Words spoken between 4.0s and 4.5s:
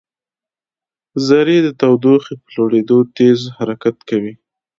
کوي.